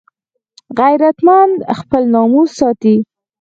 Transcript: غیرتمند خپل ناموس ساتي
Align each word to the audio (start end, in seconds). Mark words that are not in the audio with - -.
غیرتمند 0.79 1.57
خپل 1.79 2.01
ناموس 2.13 2.49
ساتي 2.59 2.95